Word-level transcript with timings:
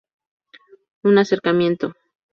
Un 1.03 1.19
acercamiento". 1.19 1.93